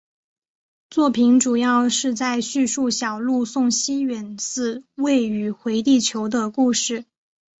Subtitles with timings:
[0.89, 7.05] 作品主要是在叙述小路送西远寺未宇回地球的故事。